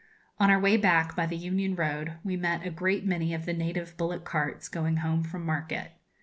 [0.39, 3.53] On our way back, by the Union Road, we met a great many of the
[3.53, 5.91] native bullock carts going home from market.